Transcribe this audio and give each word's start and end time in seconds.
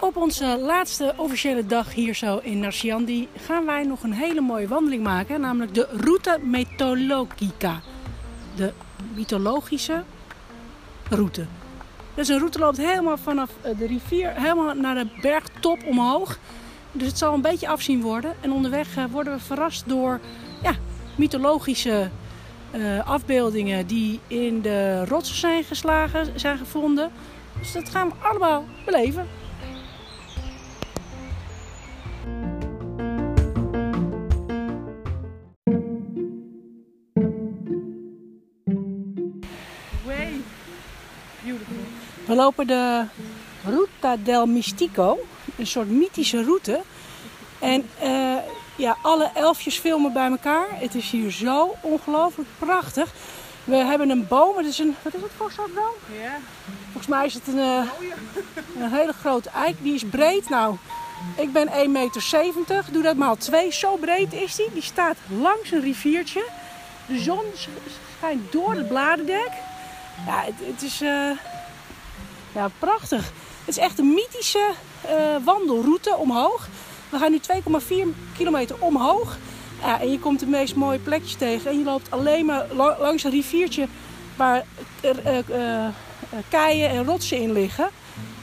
Op 0.00 0.16
onze 0.16 0.58
laatste 0.60 1.14
officiële 1.16 1.66
dag 1.66 1.94
hier 1.94 2.14
zo 2.14 2.38
in 2.38 2.58
Narciandi 2.58 3.28
gaan 3.36 3.66
wij 3.66 3.84
nog 3.84 4.02
een 4.02 4.12
hele 4.12 4.40
mooie 4.40 4.68
wandeling 4.68 5.02
maken, 5.02 5.40
namelijk 5.40 5.74
de 5.74 5.88
Route 5.90 6.38
Mythologica. 6.42 7.80
De 8.56 8.72
mythologische 9.14 10.02
route. 11.08 11.46
Dus 12.14 12.28
een 12.28 12.38
route 12.38 12.58
loopt 12.58 12.76
helemaal 12.76 13.18
vanaf 13.18 13.50
eh, 13.60 13.78
de 13.78 13.86
rivier 13.86 14.32
helemaal 14.34 14.74
naar 14.74 14.94
de 14.94 15.06
bergtop 15.20 15.84
omhoog. 15.86 16.38
Dus 16.92 17.06
het 17.06 17.18
zal 17.18 17.34
een 17.34 17.40
beetje 17.40 17.68
afzien 17.68 18.00
worden. 18.00 18.36
En 18.40 18.52
onderweg 18.52 18.96
eh, 18.96 19.04
worden 19.10 19.32
we 19.32 19.40
verrast 19.40 19.88
door 19.88 20.20
ja, 20.62 20.74
mythologische 21.16 22.10
eh, 22.72 23.06
afbeeldingen 23.06 23.86
die 23.86 24.20
in 24.26 24.60
de 24.60 25.04
rotsen 25.04 25.36
zijn 25.36 25.64
geslagen, 25.64 26.40
zijn 26.40 26.58
gevonden. 26.58 27.10
Dus 27.58 27.72
dat 27.72 27.88
gaan 27.88 28.08
we 28.08 28.14
allemaal 28.28 28.64
beleven. 28.84 29.26
Way 40.04 40.40
beautiful. 41.44 41.76
We 42.26 42.34
lopen 42.34 42.66
de 42.66 43.04
Ruta 43.64 44.16
del 44.16 44.46
Mistico, 44.46 45.18
een 45.56 45.66
soort 45.66 45.90
mythische 45.90 46.44
route. 46.44 46.80
En 47.58 47.84
eh, 47.98 48.31
ja, 48.76 48.96
alle 49.02 49.30
elfjes 49.34 49.78
filmen 49.78 50.12
bij 50.12 50.30
elkaar. 50.30 50.66
Het 50.70 50.94
is 50.94 51.10
hier 51.10 51.30
zo 51.30 51.74
ongelooflijk 51.80 52.48
prachtig. 52.58 53.10
We 53.64 53.76
hebben 53.76 54.10
een 54.10 54.26
boom, 54.26 54.56
het 54.56 54.66
is 54.66 54.78
een, 54.78 54.96
wat 55.02 55.14
is 55.14 55.22
het 55.22 55.30
voor 55.36 55.52
soort 55.52 55.74
boom? 55.74 55.94
Ja. 56.22 56.36
Volgens 56.84 57.06
mij 57.06 57.26
is 57.26 57.34
het 57.34 57.46
een, 57.46 57.58
eh, 57.58 57.82
een 58.82 58.90
hele 58.92 59.12
grote 59.12 59.50
eik. 59.50 59.76
Die 59.82 59.94
is 59.94 60.04
breed. 60.04 60.48
Nou, 60.48 60.76
ik 61.36 61.52
ben 61.52 61.68
1,70 61.68 61.88
meter. 61.88 62.84
Doe 62.92 63.02
dat 63.02 63.16
maal 63.16 63.36
2. 63.36 63.72
Zo 63.72 63.96
breed 63.96 64.32
is 64.32 64.54
die. 64.56 64.68
Die 64.72 64.82
staat 64.82 65.16
langs 65.40 65.70
een 65.70 65.80
riviertje. 65.80 66.44
De 67.06 67.18
zon 67.18 67.42
sch- 67.56 67.68
schijnt 68.16 68.52
door 68.52 68.74
het 68.74 68.88
bladerdek. 68.88 69.50
Ja, 70.26 70.42
het, 70.44 70.54
het 70.58 70.82
is 70.82 71.00
eh, 71.00 71.30
ja, 72.54 72.68
prachtig. 72.78 73.32
Het 73.64 73.76
is 73.76 73.78
echt 73.78 73.98
een 73.98 74.14
mythische 74.14 74.70
eh, 75.00 75.14
wandelroute 75.44 76.16
omhoog. 76.16 76.68
We 77.12 77.18
gaan 77.18 77.30
nu 77.30 77.40
2,4 78.12 78.36
kilometer 78.36 78.76
omhoog. 78.78 79.36
En 80.00 80.10
je 80.10 80.18
komt 80.18 80.40
de 80.40 80.46
meest 80.46 80.74
mooie 80.74 80.98
plekjes 80.98 81.34
tegen. 81.34 81.70
En 81.70 81.78
je 81.78 81.84
loopt 81.84 82.10
alleen 82.10 82.46
maar 82.46 82.66
la- 82.74 82.96
langs 83.00 83.24
een 83.24 83.30
riviertje 83.30 83.86
waar 84.36 84.64
eh, 85.00 85.10
eh, 85.26 85.38
eh, 85.84 85.92
keien 86.48 86.90
en 86.90 87.04
rotsen 87.04 87.40
in 87.40 87.52
liggen. 87.52 87.88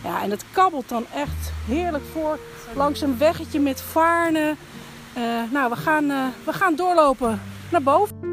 Ja, 0.04 0.22
en 0.22 0.32
het 0.32 0.44
kabbelt 0.52 0.90
dan 0.90 1.06
echt 1.16 1.52
heerlijk 1.68 2.04
voor 2.14 2.40
langs 2.76 3.02
een 3.02 3.18
weggetje 3.18 3.60
met 3.60 3.82
vaarnen. 3.82 4.58
Nou, 5.52 5.70
we 5.70 5.76
gaan, 5.76 6.08
we 6.44 6.54
gaan 6.54 6.76
doorlopen 6.76 7.42
naar 7.72 7.84
boven. 7.84 8.29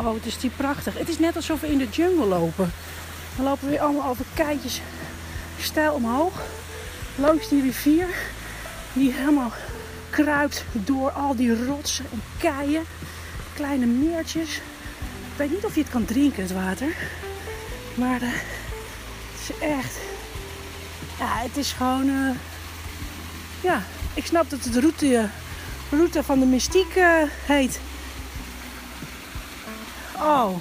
Oh, 0.00 0.14
het 0.14 0.26
is 0.26 0.38
die 0.38 0.50
prachtig. 0.56 0.98
Het 0.98 1.08
is 1.08 1.18
net 1.18 1.36
alsof 1.36 1.60
we 1.60 1.70
in 1.70 1.78
de 1.78 1.88
jungle 1.88 2.24
lopen. 2.24 2.72
We 3.36 3.42
lopen 3.42 3.68
weer 3.68 3.80
allemaal 3.80 4.08
over 4.08 4.24
keitjes 4.34 4.80
stijl 5.58 5.92
omhoog. 5.92 6.42
Langs 7.16 7.48
die 7.48 7.62
rivier. 7.62 8.06
Die 8.92 9.12
helemaal 9.12 9.52
kruipt 10.10 10.64
door 10.72 11.10
al 11.10 11.36
die 11.36 11.64
rotsen 11.64 12.06
en 12.12 12.22
keien. 12.38 12.82
Kleine 13.54 13.86
meertjes. 13.86 14.54
Ik 15.32 15.36
weet 15.36 15.50
niet 15.50 15.64
of 15.64 15.74
je 15.74 15.80
het 15.80 15.90
kan 15.90 16.04
drinken, 16.04 16.42
het 16.42 16.52
water. 16.52 16.96
Maar 17.94 18.22
eh, 18.22 18.28
het 19.32 19.40
is 19.40 19.58
echt... 19.58 19.96
Ja, 21.18 21.42
het 21.42 21.56
is 21.56 21.72
gewoon... 21.72 22.08
eh, 22.08 22.36
ja, 23.60 23.82
ik 24.14 24.26
snap 24.26 24.50
dat 24.50 24.64
het 24.64 24.72
de 24.72 24.80
route, 24.80 25.28
route 25.90 26.22
van 26.22 26.40
de 26.40 26.46
mystiek 26.46 26.96
eh, 26.96 27.22
heet. 27.46 27.80
Oh. 30.22 30.54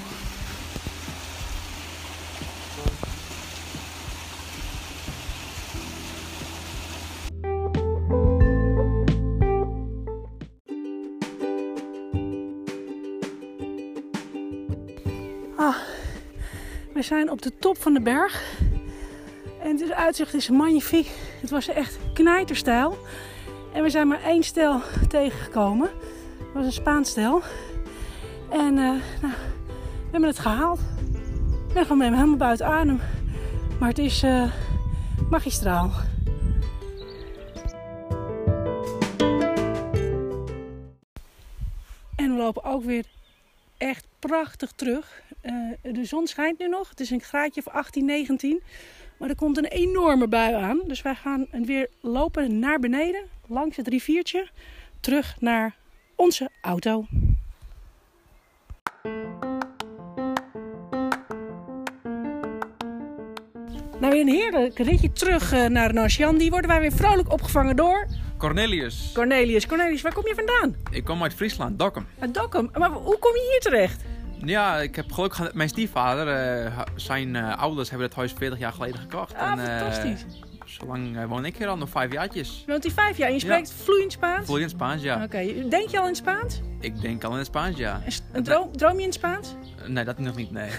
Ah, 15.56 15.76
we 16.94 17.02
zijn 17.02 17.32
op 17.32 17.42
de 17.42 17.58
top 17.60 17.82
van 17.82 17.94
de 17.94 18.02
berg. 18.02 18.58
En 19.62 19.78
het 19.78 19.92
uitzicht 19.92 20.34
is 20.34 20.50
magnifiek. 20.50 21.08
Het 21.42 21.50
was 21.50 21.68
echt 21.68 21.98
knijterstijl. 22.14 22.98
En 23.74 23.84
we 23.84 23.90
zijn 23.90 24.08
maar 24.08 24.24
één 24.24 24.44
stel 24.44 24.82
tegengekomen. 25.08 25.90
Dat 26.38 26.54
was 26.54 26.66
een 26.66 26.72
Spaans 26.72 27.10
stel. 27.10 27.42
En 28.52 28.78
eh, 28.78 29.22
nou, 29.22 29.34
we 29.82 30.12
hebben 30.12 30.30
het 30.30 30.40
gehaald. 30.40 30.80
Ik 31.68 31.74
ben 31.74 31.86
gewoon 31.86 32.02
helemaal 32.02 32.38
buiten 32.38 32.66
adem. 32.66 33.00
Maar 33.80 33.90
het 33.90 33.98
is 33.98 34.24
eh, 34.24 34.52
magistraal. 35.30 35.92
En 42.16 42.32
we 42.32 42.38
lopen 42.38 42.64
ook 42.64 42.84
weer 42.84 43.06
echt 43.78 44.08
prachtig 44.20 44.72
terug. 44.72 45.22
Eh, 45.42 45.54
de 45.82 46.06
zon 46.06 46.28
schijnt 46.28 46.60
nu 46.60 46.68
nog. 46.68 46.90
Het 46.90 47.00
is 47.00 47.10
een 47.10 47.22
graadje 47.22 47.62
of 47.66 47.74
18, 47.74 48.06
19. 48.06 48.62
Maar 49.18 49.30
er 49.30 49.36
komt 49.36 49.58
een 49.58 49.66
enorme 49.66 50.28
bui 50.28 50.54
aan. 50.54 50.82
Dus 50.88 51.02
wij 51.02 51.16
gaan 51.16 51.48
weer 51.52 51.90
lopen 52.02 52.60
naar 52.60 52.80
beneden. 52.80 53.24
Langs 53.48 53.78
het 53.78 53.88
riviertje. 53.88 54.48
Terug 55.00 55.36
naar 55.42 55.76
onze 56.16 56.50
auto. 56.62 57.06
Nou, 64.00 64.12
weer 64.14 64.22
een 64.22 64.28
heerlijk 64.28 64.78
ritje 64.80 65.12
terug 65.12 65.52
eh, 65.52 65.66
naar 65.66 65.94
Nansjan. 65.94 66.38
Die 66.38 66.50
worden 66.50 66.70
wij 66.70 66.80
weer 66.80 66.92
vrolijk 66.92 67.32
opgevangen 67.32 67.76
door 67.76 68.08
Cornelius, 68.38 69.12
Cornelius. 69.14 69.68
Cornelius, 69.68 70.02
waar 70.02 70.14
kom 70.14 70.28
je 70.28 70.36
vandaan? 70.36 70.76
ik 70.92 71.04
kom 71.04 71.24
uit 71.24 71.34
Friesland, 71.34 71.80
Dokkum. 71.80 72.06
Uit 72.20 72.34
Dokkum. 72.34 72.70
Maar 72.78 72.90
hoe 72.92 73.20
kom 73.20 73.34
je 73.34 73.48
hier 73.52 73.60
terecht? 73.60 74.02
Ja, 74.46 74.78
ik 74.78 74.96
heb 74.96 75.12
geluk 75.12 75.34
gehad 75.34 75.54
mijn 75.54 75.70
stiefvader. 75.70 76.28
eh, 76.28 76.80
zijn 76.96 77.36
eh, 77.36 77.58
ouders 77.58 77.90
hebben 77.90 78.08
het 78.08 78.16
huis 78.16 78.34
40 78.38 78.60
jaar 78.60 78.72
geleden 78.72 79.00
gekocht. 79.00 79.34
Ah, 79.36 79.52
en, 79.52 79.58
fantastisch. 79.60 80.26
Zo 80.70 80.86
lang 80.86 81.18
eh, 81.18 81.26
woon 81.26 81.46
ik 81.46 81.58
hier 81.58 81.68
al, 81.68 81.78
nog 81.78 81.90
vijf 81.90 82.12
jaartjes. 82.12 82.64
Je 82.66 82.72
woont 82.72 82.84
hier 82.84 82.92
vijf 82.94 83.18
jaar 83.18 83.28
en 83.28 83.34
je 83.34 83.40
spreekt 83.40 83.74
vloeiend 83.74 84.12
Spaans? 84.12 84.46
Voel 84.46 84.58
je 84.58 84.64
in 84.64 84.70
Spaans, 84.70 85.02
ja. 85.02 85.24
Oké, 85.24 85.68
denk 85.70 85.90
je 85.90 86.00
al 86.00 86.08
in 86.08 86.16
Spaans? 86.16 86.62
Ik 86.80 87.02
denk 87.02 87.24
al 87.24 87.32
in 87.32 87.38
het 87.38 87.46
Spaans, 87.46 87.78
ja. 87.78 88.02
En 88.32 88.44
droom, 88.44 88.78
droom 88.78 89.00
je 89.00 89.06
in 89.06 89.14
Spaans? 89.14 89.56
Nee, 89.88 90.04
dat 90.04 90.18
nog 90.20 90.36
niet, 90.36 90.52
nee. 90.52 90.70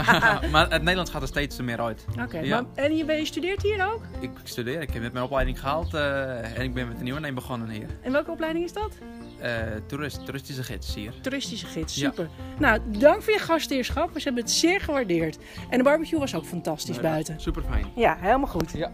maar 0.52 0.70
het 0.70 0.80
Nederlands 0.82 1.10
gaat 1.10 1.22
er 1.22 1.28
steeds 1.28 1.60
meer 1.60 1.80
uit. 1.80 2.04
Oké, 2.22 2.38
Ja. 2.38 2.64
en 2.74 2.96
je, 2.96 3.04
ben- 3.04 3.16
je 3.16 3.24
studeert 3.24 3.62
hier 3.62 3.92
ook? 3.92 4.00
Ik 4.20 4.30
studeer, 4.42 4.80
ik 4.80 4.90
heb 4.92 5.02
net 5.02 5.12
mijn 5.12 5.24
opleiding 5.24 5.60
gehaald 5.60 5.94
eh, 5.94 6.58
en 6.58 6.62
ik 6.62 6.74
ben 6.74 6.88
met 6.88 6.96
een 6.96 7.04
nieuwe 7.04 7.20
neem 7.20 7.34
begonnen 7.34 7.68
hier. 7.68 7.86
En 8.02 8.12
welke 8.12 8.30
opleiding 8.30 8.64
is 8.64 8.72
dat? 8.72 8.92
Eh, 9.40 9.52
toerist, 9.86 10.24
toeristische 10.24 10.62
gids 10.62 10.94
hier. 10.94 11.12
Toeristische 11.20 11.66
gids, 11.66 11.94
Ja. 11.94 12.08
super. 12.08 12.28
Nou, 12.58 12.80
dank 12.98 13.22
voor 13.22 13.32
je 13.32 13.38
gastheerschap. 13.38 14.12
We 14.14 14.20
hebben 14.24 14.42
het 14.42 14.52
zeer 14.52 14.80
gewaardeerd. 14.80 15.38
En 15.70 15.78
de 15.78 15.84
barbecue 15.84 16.18
was 16.18 16.34
ook 16.34 16.44
fantastisch 16.44 17.00
buiten. 17.00 17.40
Super 17.40 17.62
fijn. 17.70 17.86
Ja, 17.96 18.16
helemaal 18.20 18.48
goed. 18.48 18.70
Ja. 18.72 18.90